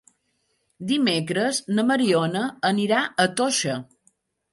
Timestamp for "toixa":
3.41-3.77